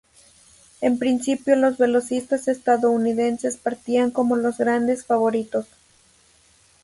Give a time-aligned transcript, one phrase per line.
[0.81, 5.67] En principio los velocistas estadounidenses partían como los grandes favoritos.